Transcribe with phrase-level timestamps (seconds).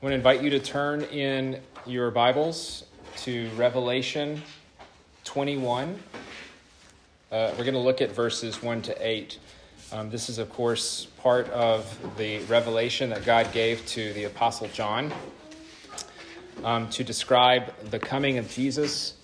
[0.00, 2.84] I want to invite you to turn in your Bibles
[3.18, 4.40] to Revelation
[5.24, 5.98] 21.
[7.30, 9.38] Uh, we're going to look at verses 1 to 8.
[9.92, 14.68] Um, this is, of course, part of the revelation that God gave to the Apostle
[14.68, 15.12] John
[16.64, 19.16] um, to describe the coming of Jesus.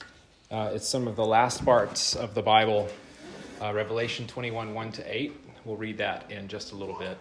[0.50, 2.86] Uh, it's some of the last parts of the Bible,
[3.62, 5.40] uh, Revelation 21 1 to 8.
[5.64, 7.16] We'll read that in just a little bit.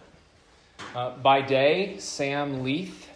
[0.94, 3.08] Uh, by day, Sam Leith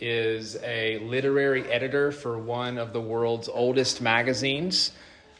[0.00, 4.92] is a literary editor for one of the world's oldest magazines.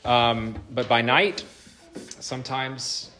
[0.04, 1.44] Um, but by night,
[2.20, 3.10] sometimes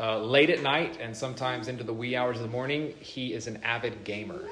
[0.00, 3.46] uh, late at night and sometimes into the wee hours of the morning, he is
[3.46, 4.42] an avid gamer.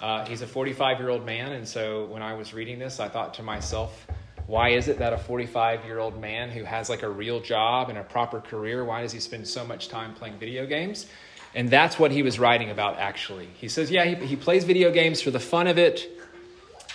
[0.00, 3.08] Uh, he's a 45 year old man, and so when I was reading this, I
[3.08, 4.06] thought to myself,
[4.46, 7.88] why is it that a 45 year old man who has like a real job
[7.88, 11.06] and a proper career, why does he spend so much time playing video games?
[11.54, 13.48] And that's what he was writing about, actually.
[13.54, 16.10] He says, yeah, he, he plays video games for the fun of it,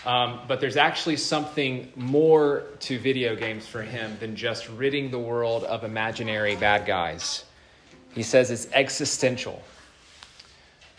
[0.05, 5.19] um, but there's actually something more to video games for him than just ridding the
[5.19, 7.45] world of imaginary bad guys.
[8.13, 9.61] He says it's existential.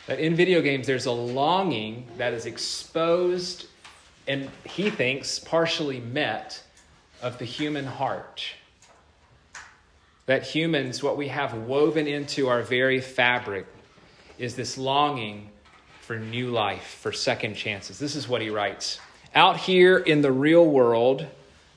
[0.06, 3.66] That in video games, there's a longing that is exposed
[4.27, 6.62] and he thinks partially met
[7.22, 8.44] of the human heart
[10.31, 13.67] that humans, what we have woven into our very fabric,
[14.39, 15.50] is this longing
[16.03, 17.98] for new life, for second chances.
[17.98, 19.00] This is what he writes.
[19.34, 21.27] Out here in the real world,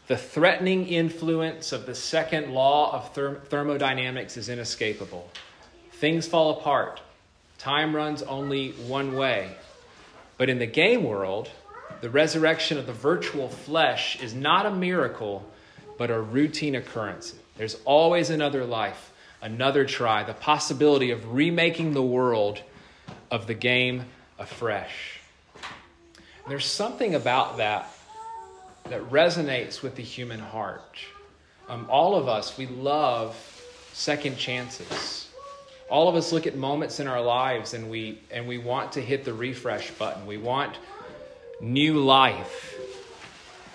[0.05, 5.31] the threatening influence of the second law of therm- thermodynamics is inescapable.
[5.93, 7.01] Things fall apart.
[7.57, 9.49] Time runs only one way.
[10.37, 11.49] But in the game world,
[12.01, 15.43] the resurrection of the virtual flesh is not a miracle,
[15.97, 17.33] but a routine occurrence.
[17.55, 22.61] There's always another life, another try, the possibility of remaking the world
[23.29, 24.05] of the game
[24.39, 25.19] afresh.
[25.55, 27.89] And there's something about that
[28.89, 30.99] that resonates with the human heart.
[31.69, 33.35] Um, all of us, we love
[33.93, 35.29] second chances.
[35.89, 39.01] All of us look at moments in our lives and we and we want to
[39.01, 40.25] hit the refresh button.
[40.25, 40.77] We want
[41.61, 42.72] new life.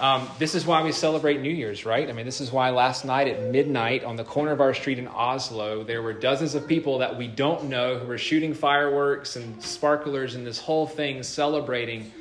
[0.01, 2.09] Um, this is why we celebrate New Year's, right?
[2.09, 5.01] I mean, this is why last night at midnight on the corner of our street
[5.01, 9.35] in Oslo, there were dozens of people that we don't know who were shooting fireworks
[9.35, 12.13] and sparklers and this whole thing celebrating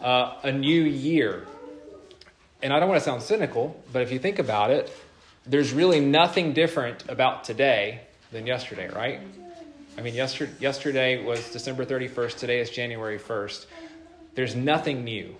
[0.00, 1.46] uh, a new year.
[2.62, 4.92] And I don't want to sound cynical, but if you think about it,
[5.46, 8.00] there's really nothing different about today
[8.32, 9.20] than yesterday, right?
[9.96, 13.66] I mean, yesterday, yesterday was December 31st, today is January 1st.
[14.34, 15.36] There's nothing new.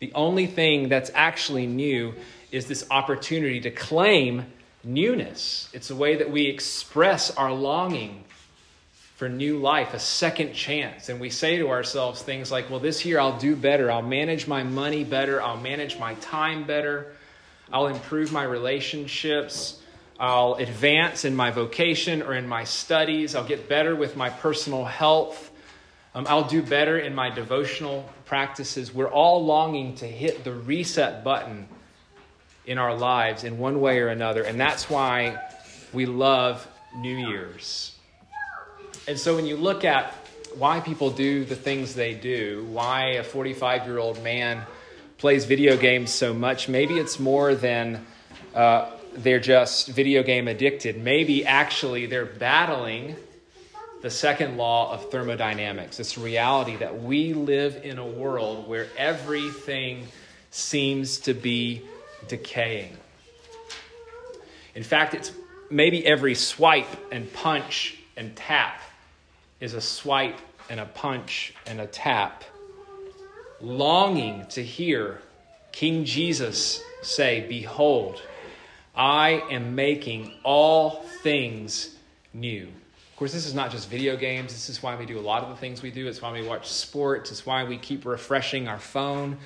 [0.00, 2.14] The only thing that's actually new
[2.52, 4.46] is this opportunity to claim
[4.84, 5.68] newness.
[5.72, 8.24] It's a way that we express our longing
[9.16, 11.08] for new life, a second chance.
[11.08, 13.90] And we say to ourselves things like, well, this year I'll do better.
[13.90, 15.42] I'll manage my money better.
[15.42, 17.16] I'll manage my time better.
[17.72, 19.82] I'll improve my relationships.
[20.20, 23.34] I'll advance in my vocation or in my studies.
[23.34, 25.47] I'll get better with my personal health.
[26.18, 28.92] Um, I'll do better in my devotional practices.
[28.92, 31.68] We're all longing to hit the reset button
[32.66, 34.42] in our lives in one way or another.
[34.42, 35.40] And that's why
[35.92, 37.94] we love New Year's.
[39.06, 40.12] And so when you look at
[40.56, 44.64] why people do the things they do, why a 45 year old man
[45.18, 48.04] plays video games so much, maybe it's more than
[48.56, 51.00] uh, they're just video game addicted.
[51.00, 53.14] Maybe actually they're battling
[54.02, 55.96] the second law of thermodynamics.
[55.96, 60.06] This reality that we live in a world where everything
[60.50, 61.82] seems to be
[62.28, 62.96] decaying.
[64.74, 65.32] In fact, it's
[65.70, 68.80] maybe every swipe and punch and tap
[69.60, 70.38] is a swipe
[70.70, 72.44] and a punch and a tap,
[73.60, 75.20] longing to hear
[75.72, 78.20] King Jesus say, Behold,
[78.94, 81.94] I am making all things
[82.32, 82.68] new.
[83.18, 84.52] Course, this is not just video games.
[84.52, 86.06] This is why we do a lot of the things we do.
[86.06, 87.32] It's why we watch sports.
[87.32, 89.38] It's why we keep refreshing our phone.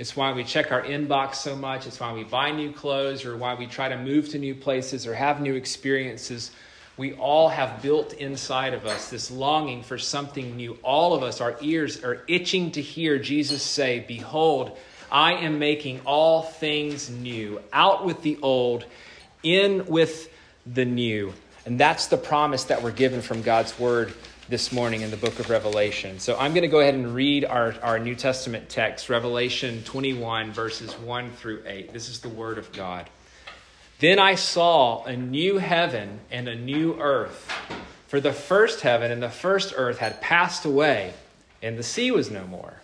[0.00, 1.86] It's why we check our inbox so much.
[1.86, 5.06] It's why we buy new clothes or why we try to move to new places
[5.06, 6.50] or have new experiences.
[6.96, 10.76] We all have built inside of us this longing for something new.
[10.82, 14.76] All of us, our ears are itching to hear Jesus say, Behold,
[15.12, 17.62] I am making all things new.
[17.72, 18.84] Out with the old,
[19.44, 20.28] in with
[20.66, 21.32] the new.
[21.64, 24.12] And that's the promise that we're given from God's word
[24.48, 26.18] this morning in the book of Revelation.
[26.18, 30.52] So I'm going to go ahead and read our, our New Testament text, Revelation 21,
[30.52, 31.92] verses 1 through 8.
[31.92, 33.08] This is the word of God.
[34.00, 37.50] Then I saw a new heaven and a new earth.
[38.08, 41.14] For the first heaven and the first earth had passed away,
[41.62, 42.74] and the sea was no more.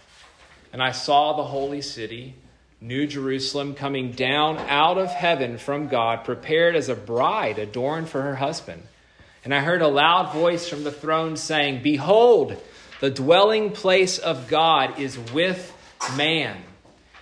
[0.73, 2.35] And I saw the holy city,
[2.81, 8.23] New Jerusalem, coming down out of heaven from God, prepared as a bride adorned for
[8.23, 8.83] her husband.
[9.45, 12.57] And I heard a loud voice from the throne saying, Behold,
[13.01, 15.75] the dwelling place of God is with
[16.17, 16.57] man.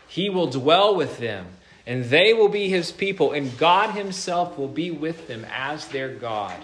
[0.08, 1.46] He will dwell with them,
[1.86, 6.08] and they will be his people, and God himself will be with them as their
[6.08, 6.58] God.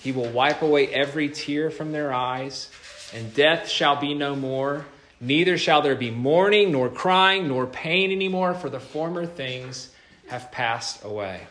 [0.00, 2.70] He will wipe away every tear from their eyes,
[3.14, 4.84] and death shall be no more.
[5.20, 9.90] Neither shall there be mourning, nor crying, nor pain anymore, for the former things
[10.28, 11.46] have passed away.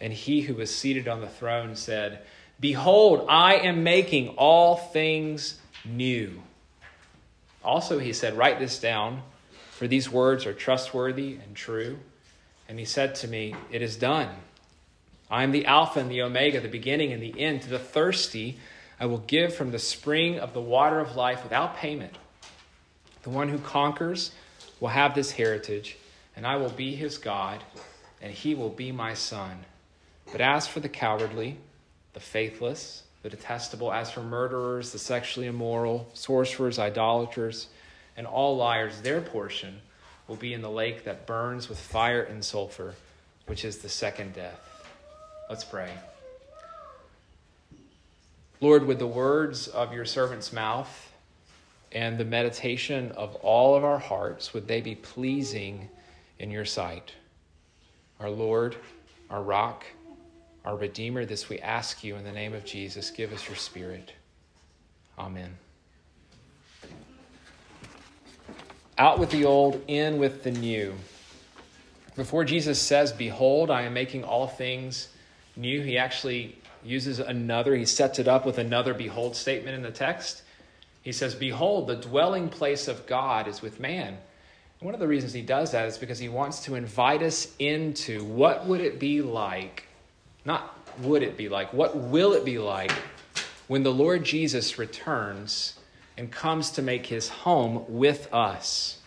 [0.00, 2.20] And he who was seated on the throne said,
[2.60, 6.42] Behold, I am making all things new.
[7.64, 9.22] Also, he said, Write this down,
[9.70, 11.98] for these words are trustworthy and true.
[12.68, 14.28] And he said to me, It is done.
[15.30, 17.62] I am the Alpha and the Omega, the beginning and the end.
[17.62, 18.58] To the thirsty,
[19.00, 22.14] I will give from the spring of the water of life without payment.
[23.22, 24.32] The one who conquers
[24.80, 25.96] will have this heritage,
[26.36, 27.62] and I will be his God,
[28.20, 29.64] and he will be my son.
[30.30, 31.58] But as for the cowardly,
[32.14, 37.68] the faithless, the detestable, as for murderers, the sexually immoral, sorcerers, idolaters,
[38.16, 39.80] and all liars, their portion
[40.26, 42.94] will be in the lake that burns with fire and sulfur,
[43.46, 44.86] which is the second death.
[45.48, 45.90] Let's pray.
[48.60, 51.11] Lord, with the words of your servant's mouth
[51.94, 55.88] and the meditation of all of our hearts, would they be pleasing
[56.38, 57.12] in your sight?
[58.20, 58.76] Our Lord,
[59.30, 59.84] our rock,
[60.64, 63.10] our Redeemer, this we ask you in the name of Jesus.
[63.10, 64.12] Give us your Spirit.
[65.18, 65.56] Amen.
[68.98, 70.94] Out with the old, in with the new.
[72.14, 75.08] Before Jesus says, Behold, I am making all things
[75.56, 79.90] new, he actually uses another, he sets it up with another behold statement in the
[79.90, 80.41] text.
[81.02, 84.08] He says, Behold, the dwelling place of God is with man.
[84.08, 87.52] And one of the reasons he does that is because he wants to invite us
[87.58, 89.86] into what would it be like
[90.44, 92.92] not would it be like, what will it be like
[93.68, 95.78] when the Lord Jesus returns
[96.18, 98.98] and comes to make his home with us?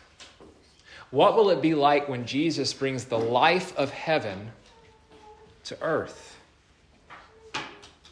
[1.11, 4.51] What will it be like when Jesus brings the life of heaven
[5.65, 6.37] to earth?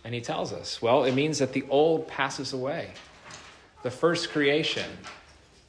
[0.03, 2.91] And he tells us, well, it means that the old passes away.
[3.83, 4.89] The first creation,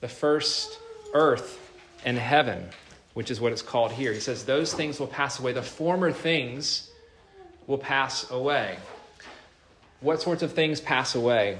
[0.00, 0.78] the first
[1.12, 1.60] earth
[2.04, 2.68] and heaven,
[3.14, 4.12] which is what it's called here.
[4.12, 5.52] He says, those things will pass away.
[5.52, 6.90] The former things
[7.66, 8.76] will pass away.
[10.00, 11.58] What sorts of things pass away?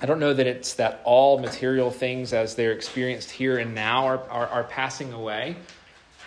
[0.00, 4.06] I don't know that it's that all material things as they're experienced here and now
[4.06, 5.56] are, are, are, passing away,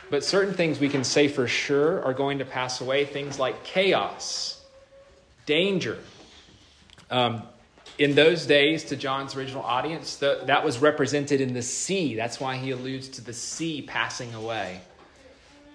[0.10, 3.06] but certain things we can say for sure are going to pass away.
[3.06, 4.62] Things like chaos,
[5.46, 6.00] danger.
[7.10, 7.44] Um,
[8.02, 12.16] in those days, to John's original audience, the, that was represented in the sea.
[12.16, 14.82] That's why he alludes to the sea passing away.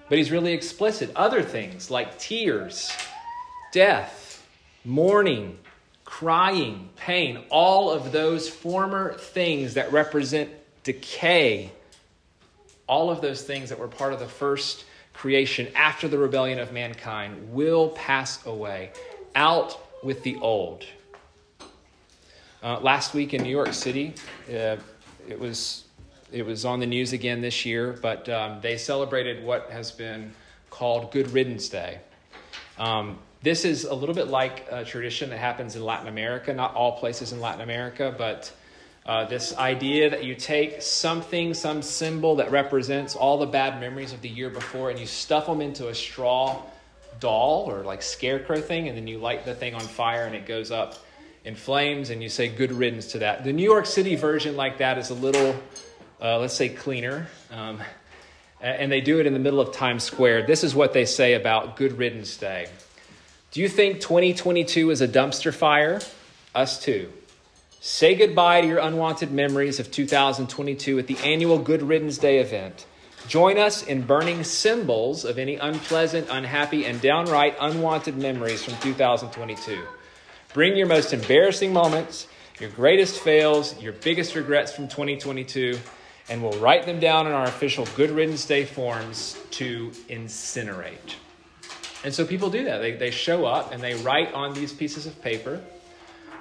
[0.08, 1.12] But he's really explicit.
[1.14, 2.90] Other things like tears,
[3.70, 4.44] death,
[4.84, 5.56] mourning,
[6.04, 10.50] crying, pain, all of those former things that represent
[10.82, 11.70] decay,
[12.88, 16.72] all of those things that were part of the first creation after the rebellion of
[16.72, 18.90] mankind will pass away.
[19.36, 20.84] Out with the old.
[22.66, 24.12] Uh, last week in New York City,
[24.50, 24.76] uh,
[25.28, 25.84] it was
[26.32, 30.32] it was on the news again this year, but um, they celebrated what has been
[30.68, 32.00] called Good Riddance Day.
[32.76, 36.74] Um, this is a little bit like a tradition that happens in Latin America, not
[36.74, 38.52] all places in Latin America, but
[39.06, 44.12] uh, this idea that you take something, some symbol that represents all the bad memories
[44.12, 46.60] of the year before, and you stuff them into a straw
[47.20, 50.46] doll or like scarecrow thing, and then you light the thing on fire and it
[50.46, 50.98] goes up
[51.46, 53.44] in flames, and you say good riddance to that.
[53.44, 55.56] The New York City version, like that, is a little
[56.20, 57.28] uh, let's say cleaner.
[57.50, 57.80] Um,
[58.60, 60.46] and they do it in the middle of Times Square.
[60.46, 62.68] This is what they say about Good Riddance Day.
[63.50, 66.00] Do you think 2022 is a dumpster fire?
[66.54, 67.12] Us too.
[67.80, 72.86] Say goodbye to your unwanted memories of 2022 at the annual Good Riddance Day event.
[73.28, 79.82] Join us in burning symbols of any unpleasant, unhappy, and downright unwanted memories from 2022.
[80.56, 82.28] Bring your most embarrassing moments,
[82.60, 85.78] your greatest fails, your biggest regrets from 2022
[86.30, 91.16] and we'll write them down in our official Good Riddance Day forms to incinerate.
[92.04, 92.78] And so people do that.
[92.78, 95.60] They, they show up and they write on these pieces of paper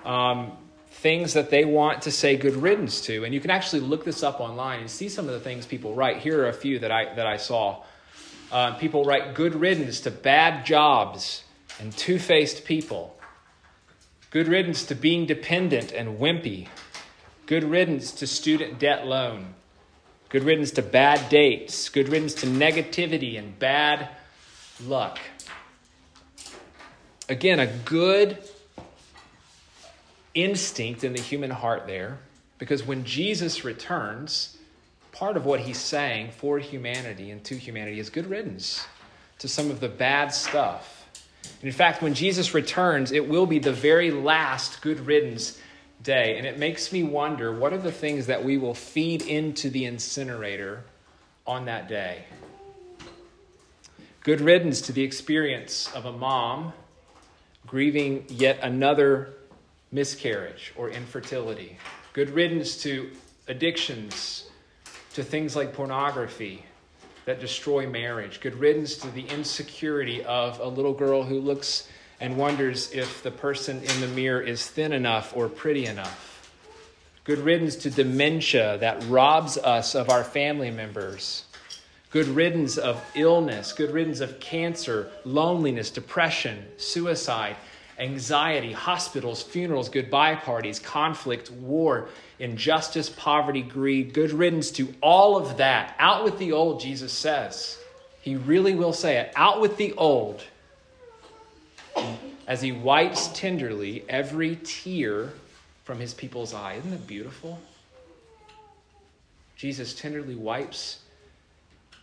[0.05, 0.53] um,
[0.91, 3.25] things that they want to say good riddance to.
[3.25, 5.93] And you can actually look this up online and see some of the things people
[5.93, 6.19] write.
[6.19, 7.83] Here are a few that I, that I saw.
[8.49, 11.43] Uh, people write good riddance to bad jobs
[11.81, 13.14] and two faced people,
[14.29, 16.67] good riddance to being dependent and wimpy
[17.45, 19.53] Good riddance to student debt loan.
[20.29, 21.89] Good riddance to bad dates.
[21.89, 24.09] Good riddance to negativity and bad
[24.83, 25.19] luck.
[27.29, 28.39] Again, a good
[30.33, 32.17] instinct in the human heart there,
[32.57, 34.57] because when Jesus returns,
[35.11, 38.87] part of what he's saying for humanity and to humanity is good riddance
[39.37, 40.94] to some of the bad stuff.
[41.61, 45.59] And in fact, when Jesus returns, it will be the very last good riddance
[46.03, 46.37] day.
[46.37, 49.85] And it makes me wonder what are the things that we will feed into the
[49.85, 50.83] incinerator
[51.47, 52.25] on that day?
[54.21, 56.73] Good riddance to the experience of a mom
[57.67, 59.33] grieving yet another
[59.91, 61.77] miscarriage or infertility.
[62.13, 63.11] Good riddance to
[63.47, 64.49] addictions,
[65.13, 66.65] to things like pornography
[67.25, 68.39] that destroy marriage.
[68.39, 71.87] Good riddance to the insecurity of a little girl who looks
[72.19, 76.31] and wonders if the person in the mirror is thin enough or pretty enough.
[77.23, 81.45] Good riddance to dementia that robs us of our family members.
[82.11, 87.57] Good riddance of illness, good riddance of cancer, loneliness, depression, suicide,
[87.99, 92.09] anxiety, hospitals, funerals, goodbye parties, conflict, war,
[92.39, 94.13] injustice, poverty, greed.
[94.13, 95.95] Good riddance to all of that.
[95.99, 97.79] Out with the old, Jesus says.
[98.21, 99.31] He really will say it.
[99.35, 100.43] Out with the old
[102.47, 105.33] as he wipes tenderly every tear
[105.83, 106.73] from his people's eye.
[106.73, 107.59] Isn't it beautiful?
[109.55, 110.99] Jesus tenderly wipes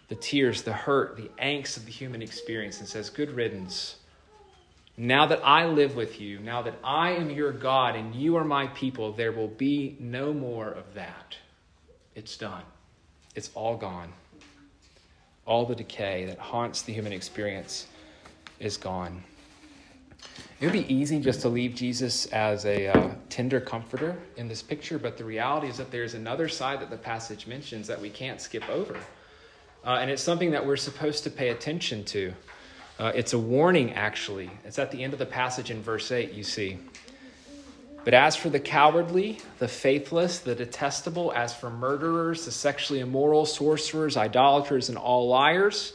[0.08, 3.96] the tears, the hurt, the angst of the human experience and says, Good riddance.
[4.96, 8.44] Now that I live with you, now that I am your God and you are
[8.44, 11.36] my people, there will be no more of that.
[12.14, 12.62] It's done.
[13.34, 14.12] It's all gone.
[15.46, 17.86] All the decay that haunts the human experience
[18.60, 19.24] is gone.
[20.60, 24.62] It would be easy just to leave Jesus as a uh, tender comforter in this
[24.62, 28.10] picture, but the reality is that there's another side that the passage mentions that we
[28.10, 28.96] can't skip over.
[29.84, 32.32] Uh, and it's something that we're supposed to pay attention to.
[32.98, 34.50] Uh, it's a warning, actually.
[34.64, 36.78] It's at the end of the passage in verse 8, you see.
[38.04, 43.46] But as for the cowardly, the faithless, the detestable, as for murderers, the sexually immoral,
[43.46, 45.92] sorcerers, idolaters, and all liars,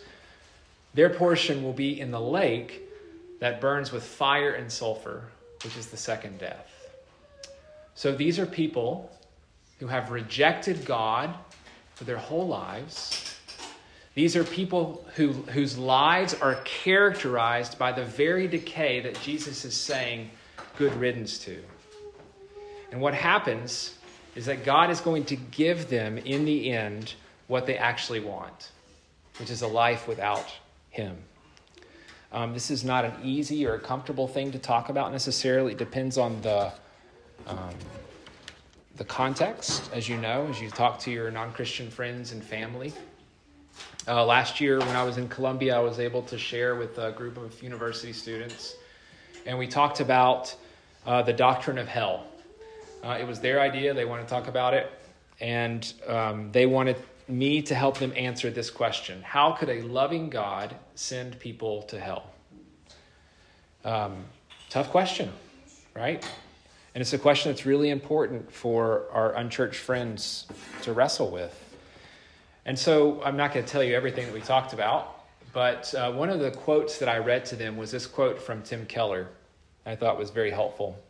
[0.94, 2.82] their portion will be in the lake
[3.40, 5.24] that burns with fire and sulfur,
[5.64, 6.74] which is the second death.
[7.94, 9.12] So these are people
[9.80, 11.34] who have rejected God
[11.96, 13.27] for their whole lives.
[14.18, 19.76] These are people who, whose lives are characterized by the very decay that Jesus is
[19.76, 20.32] saying
[20.76, 21.62] good riddance to.
[22.92, 23.96] And what happens
[24.34, 27.14] is that God is going to give them in the end
[27.46, 28.72] what they actually want,
[29.38, 30.52] which is a life without
[30.90, 31.16] Him.
[32.32, 35.74] Um, this is not an easy or a comfortable thing to talk about necessarily.
[35.74, 36.74] It depends on the
[37.46, 37.76] um,
[38.96, 42.94] the context, as you know, as you talk to your non-Christian friends and family.
[44.08, 47.12] Uh, last year, when I was in Columbia, I was able to share with a
[47.12, 48.78] group of university students,
[49.46, 50.56] and we talked about
[51.06, 52.26] uh, the doctrine of hell.
[53.04, 54.90] Uh, it was their idea; they wanted to talk about it,
[55.42, 56.96] and um, they wanted
[57.28, 62.00] me to help them answer this question How could a loving God send people to
[62.00, 62.32] hell?
[63.84, 64.24] Um,
[64.70, 65.34] tough question,
[65.94, 66.26] right?
[66.96, 70.48] And it's a question that's really important for our unchurched friends
[70.84, 71.67] to wrestle with.
[72.68, 76.12] And so I'm not going to tell you everything that we talked about, but uh,
[76.12, 79.30] one of the quotes that I read to them was this quote from Tim Keller
[79.86, 81.02] I thought was very helpful.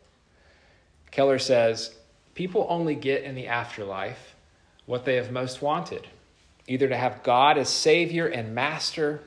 [1.10, 1.96] Keller says,
[2.36, 4.36] People only get in the afterlife
[4.86, 6.06] what they have most wanted
[6.68, 9.22] either to have God as Savior and Master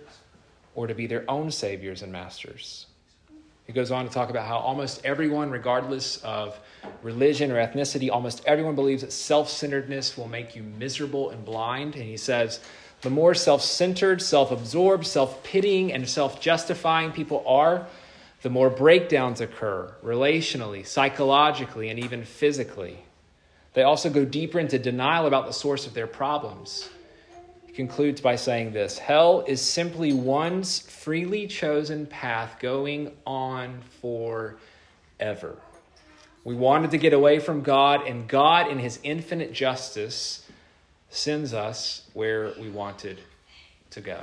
[0.75, 2.85] or to be their own Saviors and Masters.
[3.65, 6.59] He goes on to talk about how almost everyone, regardless of
[7.01, 11.95] religion or ethnicity, almost everyone believes that self centeredness will make you miserable and blind.
[11.95, 12.59] And he says,
[13.01, 17.87] the more self centered, self absorbed, self pitying, and self justifying people are,
[18.41, 23.03] the more breakdowns occur relationally, psychologically, and even physically.
[23.73, 26.89] They also go deeper into denial about the source of their problems.
[27.75, 35.57] Concludes by saying this Hell is simply one's freely chosen path going on forever.
[36.43, 40.45] We wanted to get away from God, and God, in His infinite justice,
[41.09, 43.21] sends us where we wanted
[43.91, 44.19] to go.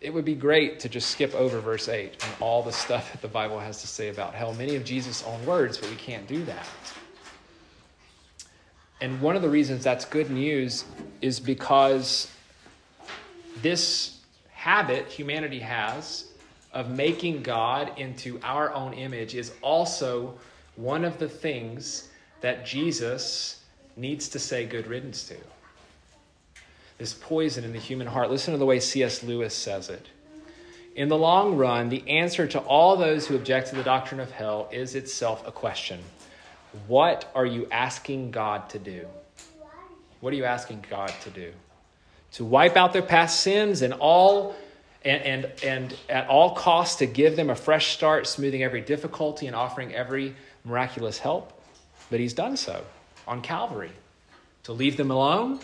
[0.00, 3.22] It would be great to just skip over verse 8 and all the stuff that
[3.22, 4.52] the Bible has to say about hell.
[4.54, 6.66] Many of Jesus' own words, but we can't do that.
[9.02, 10.84] And one of the reasons that's good news
[11.22, 12.30] is because
[13.60, 14.20] this
[14.52, 16.26] habit humanity has
[16.72, 20.38] of making God into our own image is also
[20.76, 22.10] one of the things
[22.42, 23.64] that Jesus
[23.96, 25.36] needs to say good riddance to.
[26.98, 28.30] This poison in the human heart.
[28.30, 29.24] Listen to the way C.S.
[29.24, 30.06] Lewis says it.
[30.94, 34.30] In the long run, the answer to all those who object to the doctrine of
[34.30, 35.98] hell is itself a question
[36.86, 39.06] What are you asking God to do?
[40.20, 41.52] What are you asking God to do?
[42.32, 44.54] To wipe out their past sins and all
[45.04, 49.46] and, and, and at all costs to give them a fresh start, smoothing every difficulty
[49.48, 51.60] and offering every miraculous help.
[52.08, 52.84] But he's done so
[53.26, 53.92] on Calvary.
[54.64, 55.58] To leave them alone?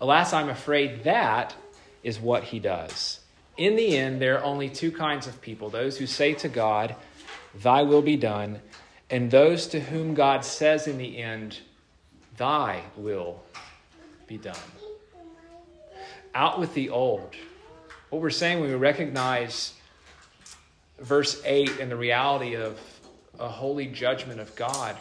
[0.00, 1.54] Alas, I'm afraid that
[2.02, 3.20] is what he does.
[3.56, 6.94] In the end, there are only two kinds of people those who say to God,
[7.54, 8.60] Thy will be done,
[9.14, 11.60] and those to whom God says in the end,
[12.36, 13.40] Thy will
[14.26, 14.56] be done.
[16.34, 17.32] Out with the old.
[18.10, 19.74] What we're saying when we recognize
[20.98, 22.80] verse 8 and the reality of
[23.38, 24.96] a holy judgment of God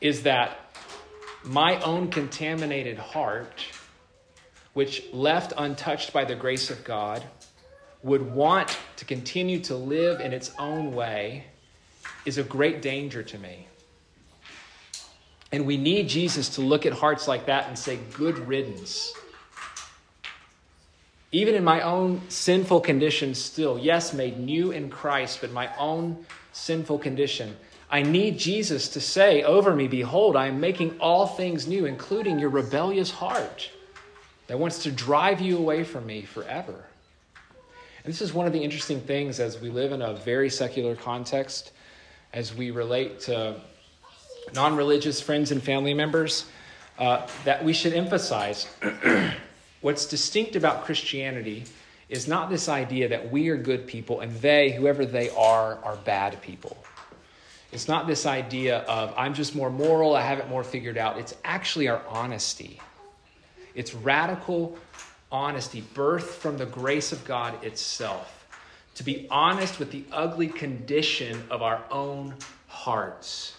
[0.00, 0.74] is that
[1.44, 3.66] my own contaminated heart,
[4.72, 7.22] which left untouched by the grace of God,
[8.02, 11.44] would want to continue to live in its own way
[12.24, 13.66] is a great danger to me.
[15.52, 19.12] And we need Jesus to look at hearts like that and say, Good riddance.
[21.32, 26.24] Even in my own sinful condition, still, yes, made new in Christ, but my own
[26.52, 27.56] sinful condition.
[27.90, 32.38] I need Jesus to say over me, Behold, I am making all things new, including
[32.38, 33.70] your rebellious heart
[34.46, 36.84] that wants to drive you away from me forever.
[38.04, 40.96] And this is one of the interesting things as we live in a very secular
[40.96, 41.72] context,
[42.32, 43.60] as we relate to
[44.54, 46.46] non religious friends and family members,
[46.98, 48.68] uh, that we should emphasize.
[49.80, 51.64] What's distinct about Christianity
[52.08, 55.96] is not this idea that we are good people and they, whoever they are, are
[55.96, 56.76] bad people.
[57.72, 61.18] It's not this idea of I'm just more moral, I have it more figured out.
[61.18, 62.80] It's actually our honesty.
[63.74, 64.76] It's radical
[65.30, 68.39] honesty, birthed from the grace of God itself.
[68.96, 72.34] To be honest with the ugly condition of our own
[72.66, 73.54] hearts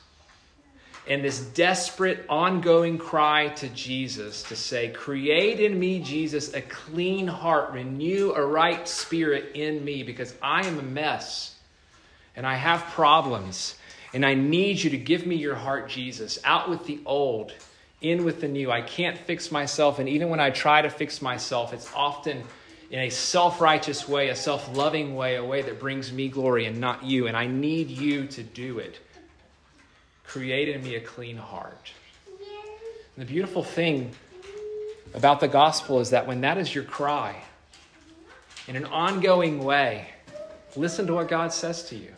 [1.08, 7.28] and this desperate, ongoing cry to Jesus to say, Create in me, Jesus, a clean
[7.28, 11.56] heart, renew a right spirit in me, because I am a mess
[12.36, 13.76] and I have problems,
[14.13, 16.39] and I need you to give me your heart, Jesus.
[16.46, 17.52] Out with the old,
[18.00, 18.72] in with the new.
[18.72, 22.44] I can't fix myself, and even when I try to fix myself, it's often
[22.91, 26.65] in a self righteous way, a self loving way, a way that brings me glory
[26.65, 28.99] and not you, and I need you to do it.
[30.25, 31.91] Create in me a clean heart.
[33.15, 34.12] And the beautiful thing
[35.13, 37.41] about the gospel is that when that is your cry,
[38.67, 40.10] in an ongoing way,
[40.75, 42.12] listen to what God says to you.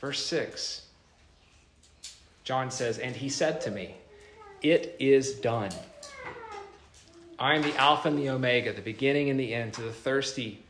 [0.00, 0.82] Verse 6,
[2.44, 3.96] John says, And he said to me,
[4.62, 5.70] It is done.
[7.38, 9.74] I am the Alpha and the Omega, the beginning and the end.
[9.74, 10.62] To the thirsty,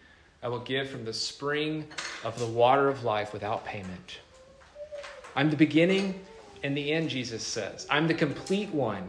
[0.43, 1.87] I will give from the spring
[2.25, 4.19] of the water of life without payment.
[5.35, 6.21] I'm the beginning
[6.63, 7.87] and the end, Jesus says.
[7.89, 9.09] I'm the complete one.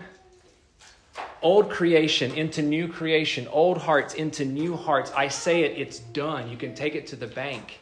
[1.41, 5.11] Old creation into new creation, old hearts into new hearts.
[5.11, 6.49] I say it, it's done.
[6.49, 7.79] You can take it to the bank.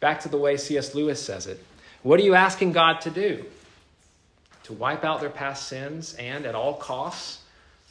[0.00, 0.94] Back to the way C.S.
[0.94, 1.64] Lewis says it.
[2.02, 3.44] What are you asking God to do?
[4.64, 7.40] To wipe out their past sins and, at all costs,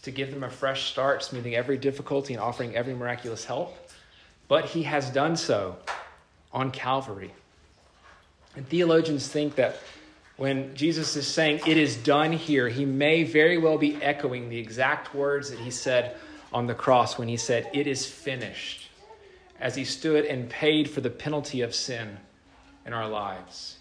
[0.03, 3.77] to give them a fresh start, smoothing every difficulty and offering every miraculous help?
[4.47, 5.77] But He has done so
[6.53, 7.33] on Calvary.
[8.55, 9.77] And theologians think that
[10.37, 14.57] when Jesus is saying, It is done here, he may very well be echoing the
[14.57, 16.15] exact words that he said
[16.51, 18.89] on the cross when he said, It is finished,
[19.59, 22.17] as he stood and paid for the penalty of sin
[22.85, 23.77] in our lives.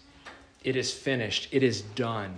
[0.63, 2.35] It is finished, it is done.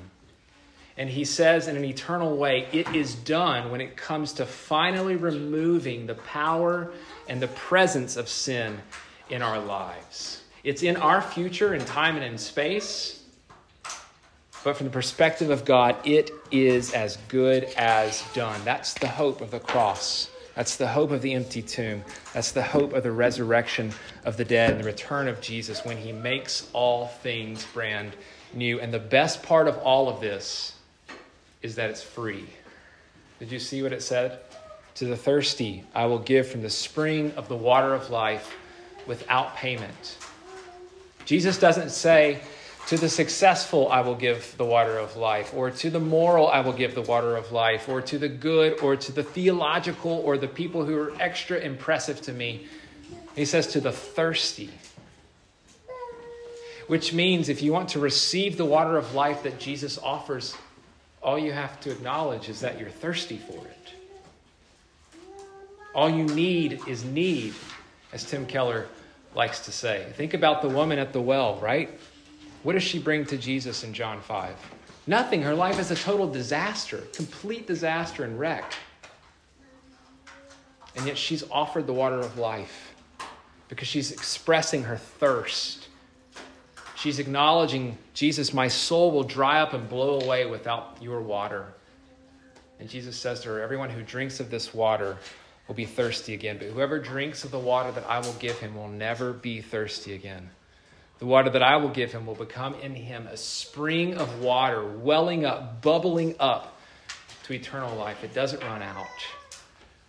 [0.97, 5.15] And he says in an eternal way, it is done when it comes to finally
[5.15, 6.91] removing the power
[7.27, 8.79] and the presence of sin
[9.29, 10.43] in our lives.
[10.63, 13.23] It's in our future in time and in space.
[14.63, 18.61] But from the perspective of God, it is as good as done.
[18.63, 20.29] That's the hope of the cross.
[20.55, 22.03] That's the hope of the empty tomb.
[22.33, 23.91] That's the hope of the resurrection
[24.23, 28.15] of the dead and the return of Jesus when he makes all things brand
[28.53, 28.79] new.
[28.79, 30.75] And the best part of all of this
[31.63, 32.45] is that it's free.
[33.39, 34.39] Did you see what it said?
[34.95, 38.55] To the thirsty, I will give from the spring of the water of life
[39.07, 40.17] without payment.
[41.25, 42.41] Jesus doesn't say,
[42.87, 46.59] to the successful, I will give the water of life, or to the moral, I
[46.59, 50.37] will give the water of life, or to the good, or to the theological, or
[50.37, 52.67] the people who are extra impressive to me.
[53.35, 54.69] He says, to the thirsty.
[56.87, 60.53] Which means if you want to receive the water of life that Jesus offers,
[61.23, 63.93] all you have to acknowledge is that you're thirsty for it.
[65.95, 67.53] All you need is need,
[68.11, 68.87] as Tim Keller
[69.35, 70.11] likes to say.
[70.15, 71.97] Think about the woman at the well, right?
[72.63, 74.55] What does she bring to Jesus in John 5?
[75.05, 75.41] Nothing.
[75.41, 78.73] Her life is a total disaster, complete disaster and wreck.
[80.95, 82.93] And yet she's offered the water of life
[83.67, 85.87] because she's expressing her thirst.
[87.03, 91.73] She's acknowledging, Jesus, my soul will dry up and blow away without your water.
[92.79, 95.17] And Jesus says to her, Everyone who drinks of this water
[95.67, 98.73] will be thirsty again, but whoever drinks of the water that I will give him
[98.73, 100.49] will never be thirsty again.
[101.19, 104.81] The water that I will give him will become in him a spring of water,
[104.81, 106.79] welling up, bubbling up
[107.43, 108.23] to eternal life.
[108.23, 109.07] It doesn't run out.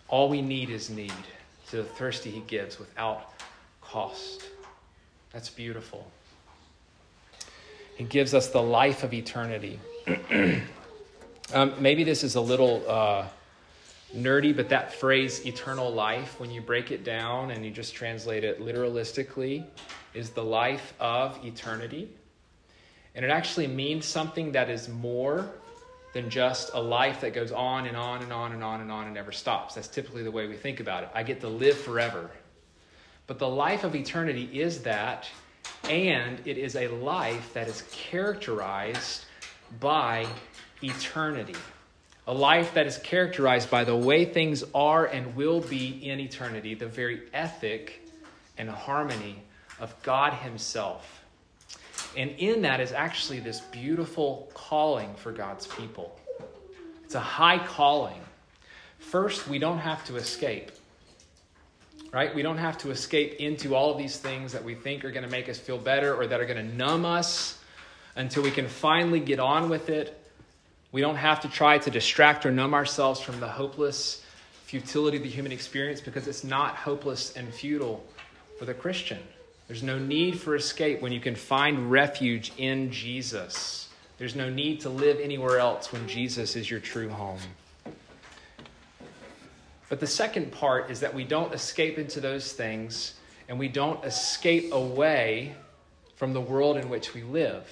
[0.07, 1.11] All we need is need
[1.71, 3.33] to the thirsty he gives without
[3.81, 4.45] cost.
[5.33, 6.09] That's beautiful.
[7.95, 9.79] He gives us the life of eternity.
[11.53, 13.27] um, maybe this is a little uh,
[14.15, 18.43] nerdy, but that phrase, eternal life, when you break it down and you just translate
[18.43, 19.65] it literalistically,
[20.13, 22.09] is the life of eternity.
[23.15, 25.49] And it actually means something that is more
[26.13, 29.05] than just a life that goes on and on and on and on and on
[29.05, 29.75] and never stops.
[29.75, 31.09] That's typically the way we think about it.
[31.13, 32.29] I get to live forever.
[33.27, 35.27] But the life of eternity is that,
[35.89, 39.25] and it is a life that is characterized
[39.79, 40.27] by
[40.81, 41.55] eternity.
[42.27, 46.73] A life that is characterized by the way things are and will be in eternity,
[46.73, 48.07] the very ethic
[48.57, 49.43] and harmony
[49.79, 51.23] of God Himself.
[52.17, 56.17] And in that is actually this beautiful calling for God's people.
[57.03, 58.21] It's a high calling.
[58.99, 60.71] First, we don't have to escape.
[62.15, 62.33] Right?
[62.33, 65.25] We don't have to escape into all of these things that we think are going
[65.25, 67.59] to make us feel better or that are going to numb us
[68.15, 70.17] until we can finally get on with it.
[70.93, 74.23] We don't have to try to distract or numb ourselves from the hopeless
[74.63, 78.01] futility of the human experience because it's not hopeless and futile
[78.57, 79.19] for the Christian.
[79.67, 83.89] There's no need for escape when you can find refuge in Jesus.
[84.19, 87.41] There's no need to live anywhere else when Jesus is your true home.
[89.89, 93.15] But the second part is that we don't escape into those things
[93.47, 95.55] and we don't escape away
[96.15, 97.67] from the world in which we live.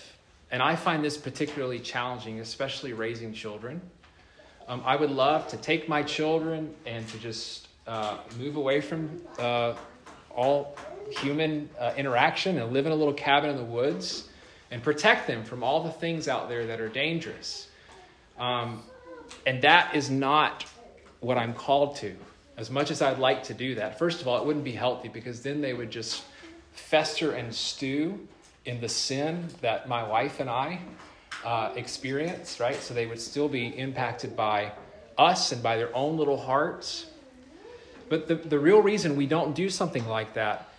[0.52, 3.82] And I find this particularly challenging, especially raising children.
[4.68, 9.22] Um, I would love to take my children and to just uh, move away from
[9.40, 9.74] uh,
[10.36, 10.78] all
[11.10, 14.30] human uh, interaction and live in a little cabin in the woods
[14.72, 17.68] and protect them from all the things out there that are dangerous.
[18.40, 18.84] Um,
[19.46, 20.66] and that is not
[21.24, 22.16] what I'm called to.
[22.58, 25.08] As much as I'd like to do that, first of all, it wouldn't be healthy
[25.08, 26.24] because then they would just
[26.74, 28.28] fester and stew
[28.66, 30.80] in the sin that my wife and I
[31.44, 32.76] uh, experience, right?
[32.76, 34.72] So they would still be impacted by
[35.18, 37.08] us and by their own little hearts.
[38.10, 40.70] But the, the real reason we don't do something like that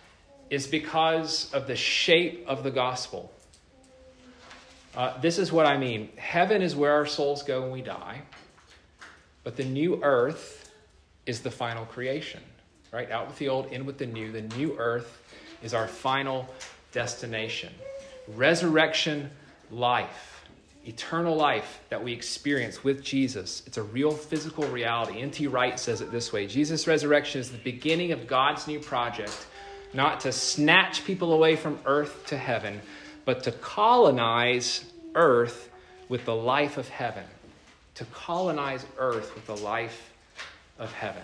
[0.49, 3.31] is because of the shape of the gospel.
[4.95, 6.09] Uh, this is what I mean.
[6.15, 8.21] Heaven is where our souls go when we die,
[9.45, 10.73] but the new earth
[11.25, 12.41] is the final creation.
[12.91, 13.09] Right?
[13.11, 14.31] Out with the old, in with the new.
[14.31, 15.21] The new earth
[15.63, 16.49] is our final
[16.91, 17.73] destination.
[18.27, 19.29] Resurrection
[19.69, 20.45] life,
[20.85, 23.63] eternal life that we experience with Jesus.
[23.65, 25.21] It's a real physical reality.
[25.21, 25.47] N.T.
[25.47, 29.45] Wright says it this way Jesus' resurrection is the beginning of God's new project
[29.93, 32.81] not to snatch people away from earth to heaven,
[33.23, 35.69] but to colonize earth
[36.09, 37.23] with the life of heaven.
[37.95, 40.13] To colonize earth with the life
[40.77, 41.23] of heaven.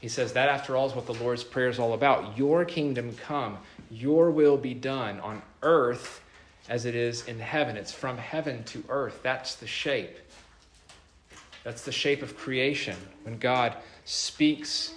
[0.00, 2.36] He says that, after all, is what the Lord's Prayer is all about.
[2.36, 3.58] Your kingdom come,
[3.90, 6.20] your will be done on earth
[6.68, 7.76] as it is in heaven.
[7.76, 9.20] It's from heaven to earth.
[9.22, 10.16] That's the shape.
[11.64, 12.96] That's the shape of creation.
[13.22, 14.94] When God speaks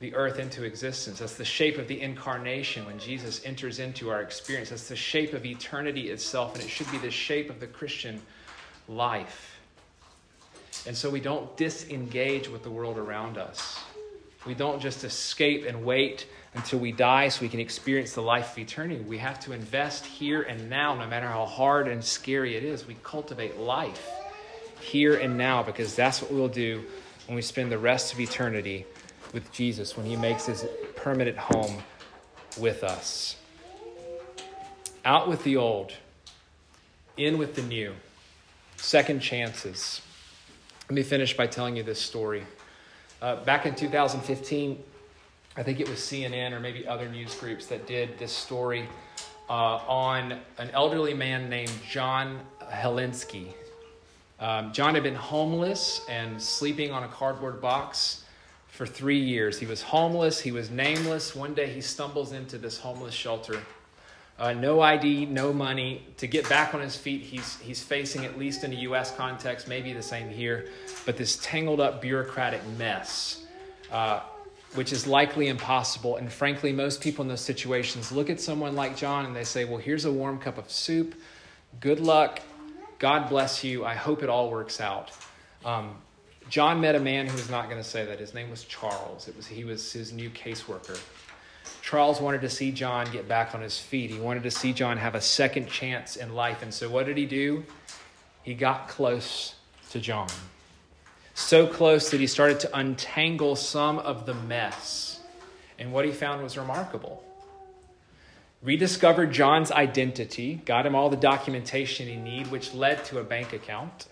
[0.00, 1.18] the earth into existence.
[1.18, 4.70] That's the shape of the incarnation when Jesus enters into our experience.
[4.70, 8.22] That's the shape of eternity itself, and it should be the shape of the Christian
[8.88, 9.57] life.
[10.86, 13.78] And so we don't disengage with the world around us.
[14.46, 18.52] We don't just escape and wait until we die so we can experience the life
[18.52, 19.02] of eternity.
[19.02, 22.86] We have to invest here and now, no matter how hard and scary it is.
[22.86, 24.08] We cultivate life
[24.80, 26.84] here and now because that's what we'll do
[27.26, 28.86] when we spend the rest of eternity
[29.32, 30.64] with Jesus when he makes his
[30.96, 31.82] permanent home
[32.58, 33.36] with us.
[35.04, 35.92] Out with the old,
[37.16, 37.94] in with the new.
[38.76, 40.00] Second chances.
[40.88, 42.44] Let me finish by telling you this story.
[43.20, 44.82] Uh, back in 2015,
[45.54, 48.88] I think it was CNN or maybe other news groups that did this story
[49.50, 49.52] uh,
[49.86, 52.40] on an elderly man named John
[52.72, 53.48] Helensky.
[54.40, 58.24] Um, John had been homeless and sleeping on a cardboard box
[58.68, 59.58] for three years.
[59.58, 61.36] He was homeless, he was nameless.
[61.36, 63.60] One day he stumbles into this homeless shelter.
[64.38, 66.06] Uh, no ID, no money.
[66.18, 69.14] To get back on his feet, he's, he's facing, at least in a U.S.
[69.16, 70.68] context, maybe the same here,
[71.04, 73.44] but this tangled up bureaucratic mess,
[73.90, 74.20] uh,
[74.74, 76.16] which is likely impossible.
[76.16, 79.64] And frankly, most people in those situations look at someone like John and they say,
[79.64, 81.16] Well, here's a warm cup of soup.
[81.80, 82.40] Good luck.
[83.00, 83.84] God bless you.
[83.84, 85.10] I hope it all works out.
[85.64, 85.96] Um,
[86.48, 88.18] John met a man who was not going to say that.
[88.18, 89.28] His name was Charles.
[89.28, 90.98] It was he was his new caseworker.
[91.88, 94.10] Charles wanted to see John get back on his feet.
[94.10, 96.62] He wanted to see John have a second chance in life.
[96.62, 97.64] And so what did he do?
[98.42, 99.54] He got close
[99.92, 100.28] to John.
[101.32, 105.20] So close that he started to untangle some of the mess.
[105.78, 107.24] And what he found was remarkable.
[108.60, 113.54] Rediscovered John's identity, got him all the documentation he needed, which led to a bank
[113.54, 114.08] account,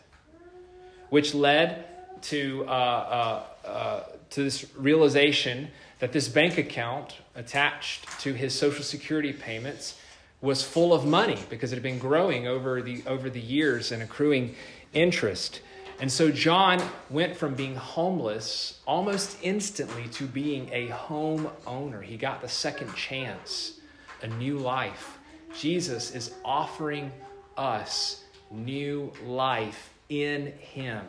[1.11, 1.85] which led
[2.23, 8.85] to, uh, uh, uh, to this realization that this bank account attached to his Social
[8.85, 9.99] Security payments
[10.41, 14.03] was full of money because it had been growing over the, over the years and
[14.03, 14.55] accruing
[14.93, 15.61] interest.
[15.99, 22.03] And so John went from being homeless almost instantly to being a home owner.
[22.03, 23.81] He got the second chance,
[24.23, 25.19] a new life.
[25.59, 27.11] Jesus is offering
[27.57, 31.03] us new life in Him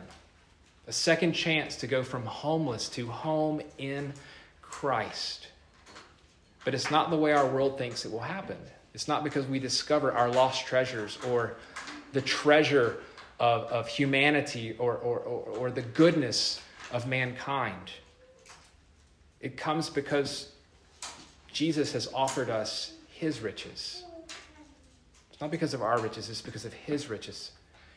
[0.88, 4.12] a second chance to go from homeless to home in
[4.78, 5.48] Christ.
[6.64, 8.58] But it's not the way our world thinks it will happen.
[8.94, 11.56] It's not because we discover our lost treasures or
[12.12, 12.98] the treasure
[13.40, 16.60] of, of humanity or, or, or, or the goodness
[16.92, 17.90] of mankind.
[19.40, 20.52] It comes because
[21.52, 24.04] Jesus has offered us his riches.
[25.32, 27.50] It's not because of our riches, it's because of his riches.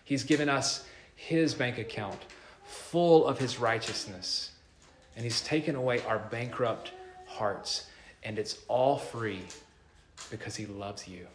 [0.03, 0.83] He's given us
[1.15, 2.21] his bank account
[2.65, 4.51] full of his righteousness.
[5.15, 6.91] And he's taken away our bankrupt
[7.25, 7.87] hearts.
[8.23, 9.41] And it's all free
[10.29, 11.27] because he loves you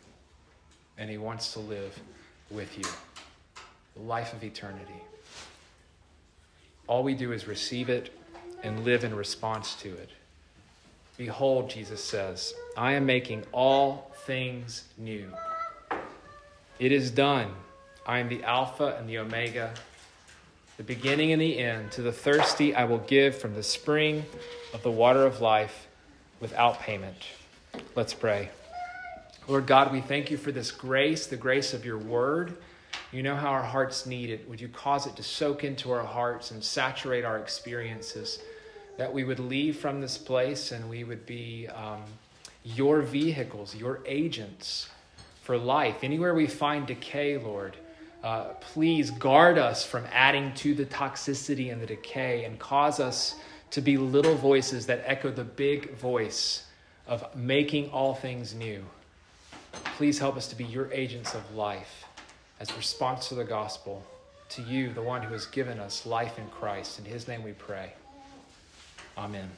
[0.98, 1.98] and he wants to live
[2.50, 2.84] with you.
[3.96, 5.02] The life of eternity.
[6.86, 8.12] All we do is receive it
[8.62, 10.10] and live in response to it.
[11.16, 15.32] Behold, Jesus says, I am making all things new.
[16.78, 17.50] It is done.
[18.06, 19.72] I am the Alpha and the Omega,
[20.76, 21.90] the beginning and the end.
[21.92, 24.24] To the thirsty, I will give from the spring
[24.74, 25.86] of the water of life
[26.40, 27.16] without payment.
[27.94, 28.50] Let's pray.
[29.48, 32.56] Lord God, we thank you for this grace, the grace of your word.
[33.12, 34.48] You know how our hearts need it.
[34.48, 38.40] Would you cause it to soak into our hearts and saturate our experiences?
[38.98, 42.02] That we would leave from this place and we would be um,
[42.64, 44.90] your vehicles, your agents
[45.42, 45.98] for life.
[46.02, 47.76] Anywhere we find decay, Lord,
[48.26, 53.36] uh, please guard us from adding to the toxicity and the decay and cause us
[53.70, 56.66] to be little voices that echo the big voice
[57.06, 58.84] of making all things new.
[59.96, 62.04] Please help us to be your agents of life
[62.58, 64.04] as response to the gospel,
[64.48, 66.98] to you, the one who has given us life in Christ.
[66.98, 67.92] In his name we pray.
[69.16, 69.48] Amen.